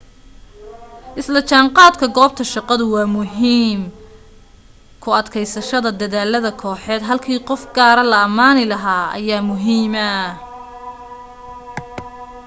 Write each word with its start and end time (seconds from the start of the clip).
isla 1.21 1.39
jaanqaadku 1.49 2.05
goobta 2.17 2.43
shaqadu 2.53 2.85
waa 2.93 3.07
muhiim 3.17 3.79
ku 5.01 5.07
adkaysashada 5.19 5.89
dedaalada 5.99 6.51
kooxeed 6.61 7.01
halkii 7.09 7.39
qof 7.49 7.61
gaara 7.75 8.03
la 8.11 8.17
amaani 8.27 8.63
lahaa 8.71 9.05
ayaa 9.17 9.47
muhiima 9.51 10.05